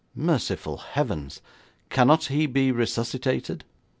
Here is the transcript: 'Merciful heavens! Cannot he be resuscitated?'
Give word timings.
'Merciful 0.15 0.77
heavens! 0.77 1.41
Cannot 1.91 2.23
he 2.23 2.47
be 2.47 2.71
resuscitated?' 2.71 3.63